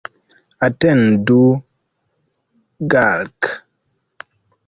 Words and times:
Atendu, 0.67 1.41
Galka! 2.91 3.51